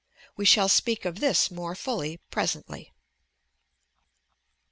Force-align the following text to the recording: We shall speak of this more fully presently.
We 0.35 0.45
shall 0.45 0.67
speak 0.67 1.05
of 1.05 1.19
this 1.19 1.51
more 1.51 1.75
fully 1.75 2.17
presently. 2.31 2.91